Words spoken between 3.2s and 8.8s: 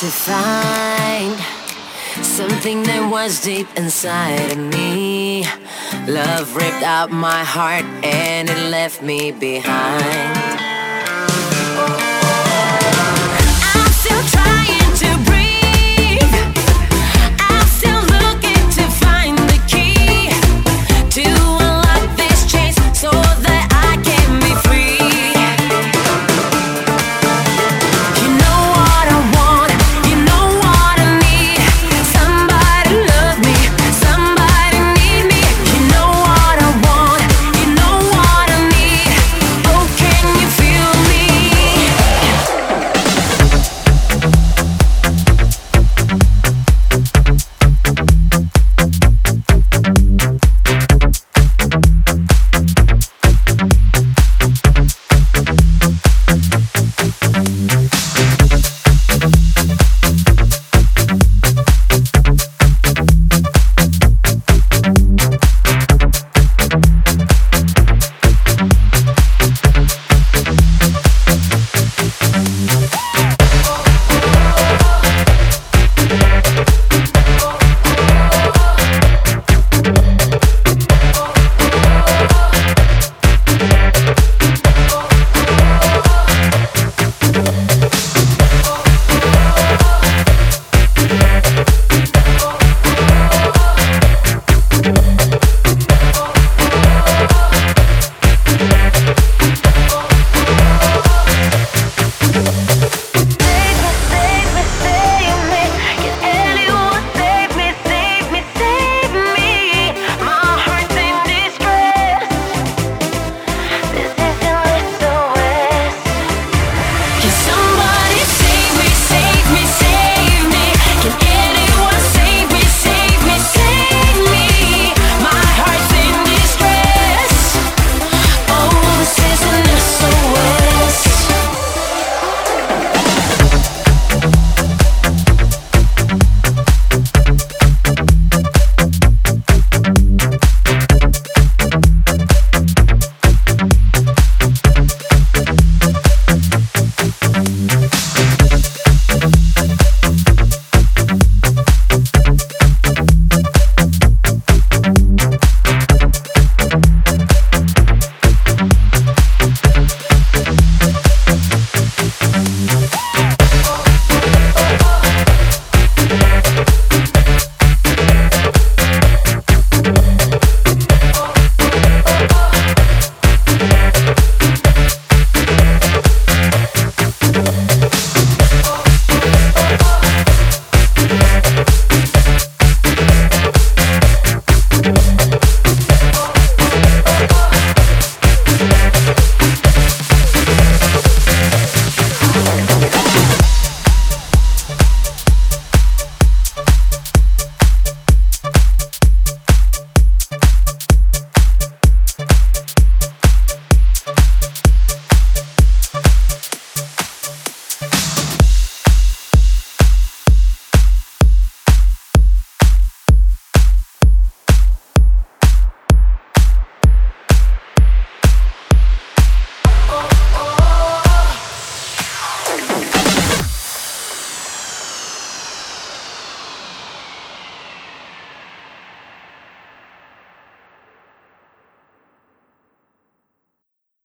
deep inside of me. Love ripped out my heart and it